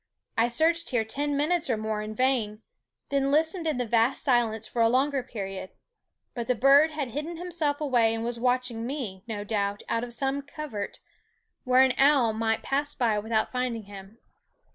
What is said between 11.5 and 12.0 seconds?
where an